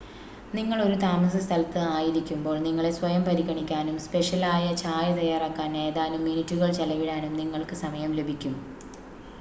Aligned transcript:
നിങ്ങൾ 0.53 0.77
ഒരു 0.81 0.95
താമസസ്ഥലത്ത് 1.01 1.81
ആയിരിക്കുമ്പോൾ 1.89 2.55
നിങ്ങളെ 2.59 2.91
സ്വയം 2.91 3.21
പരിഗണിക്കാനും 3.23 3.97
സ്പെഷ്യലായ 3.99 4.65
ചായ 4.75 5.05
തയ്യാറാക്കാൻ 5.15 5.77
ഏതാനും 5.83 6.25
മിനിറ്റുകൾ 6.27 6.71
ചെലവിടാനും 6.79 7.35
നിങ്ങൾക്ക് 7.35 7.77
സമയം 7.83 8.13
ലഭിക്കും 8.15 8.55